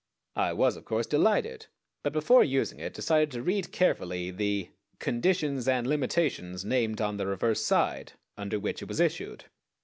[0.37, 1.67] I was of course delighted;
[2.01, 7.27] but before using it decided to read carefully the "conditions and limitations named on the
[7.27, 9.45] reverse side," under which it was issued.